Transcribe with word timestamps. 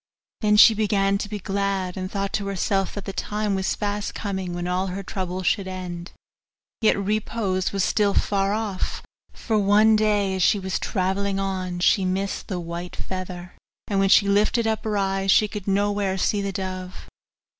Then 0.39 0.57
she 0.57 0.73
began 0.73 1.19
to 1.19 1.29
be 1.29 1.37
glad, 1.37 1.95
and 1.95 2.09
thought 2.09 2.33
to 2.33 2.47
herself 2.47 2.95
that 2.95 3.05
the 3.05 3.13
time 3.13 3.53
was 3.53 3.75
fast 3.75 4.15
coming 4.15 4.55
when 4.55 4.65
all 4.65 4.87
her 4.87 5.03
troubles 5.03 5.45
should 5.45 5.67
end; 5.67 6.11
yet 6.81 6.97
repose 6.97 7.71
was 7.71 7.83
still 7.83 8.15
far 8.15 8.51
off, 8.51 9.03
for 9.31 9.59
one 9.59 9.95
day 9.95 10.33
as 10.35 10.41
she 10.41 10.57
was 10.57 10.79
travelling 10.79 11.39
on 11.39 11.77
she 11.81 12.03
missed 12.03 12.47
the 12.47 12.59
white 12.59 12.95
feather, 12.95 13.53
and 13.87 13.99
when 13.99 14.09
she 14.09 14.27
lifted 14.27 14.65
up 14.65 14.83
her 14.85 14.97
eyes 14.97 15.29
she 15.29 15.47
could 15.47 15.67
nowhere 15.67 16.17
see 16.17 16.41
the 16.41 16.51
dove. 16.51 17.05